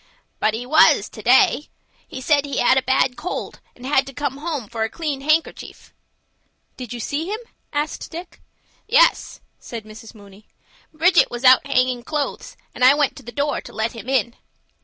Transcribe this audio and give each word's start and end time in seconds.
"But 0.39 0.55
he 0.55 0.65
was 0.65 1.09
to 1.09 1.21
day. 1.21 1.69
He 2.07 2.21
said 2.21 2.43
he 2.43 2.57
had 2.57 2.69
got 2.69 2.77
a 2.77 2.81
bad 2.83 3.15
cold, 3.17 3.59
and 3.75 3.85
had 3.85 4.07
to 4.07 4.15
come 4.15 4.37
home 4.37 4.67
for 4.67 4.81
a 4.81 4.89
clean 4.89 5.21
handkerchief." 5.21 5.93
"Did 6.75 6.91
you 6.91 6.99
see 6.99 7.31
him?" 7.31 7.39
asked 7.71 8.09
Dick. 8.09 8.41
"Yes," 8.87 9.41
said 9.59 9.83
Mrs. 9.85 10.15
Mooney. 10.15 10.47
"Bridget 10.91 11.29
was 11.29 11.43
hanging 11.43 11.99
out 11.99 12.05
clothes, 12.05 12.57
and 12.73 12.83
I 12.83 12.95
went 12.95 13.15
to 13.17 13.21
the 13.23 13.31
door 13.31 13.61
to 13.61 13.71
let 13.73 13.91
him 13.91 14.09
in." 14.09 14.35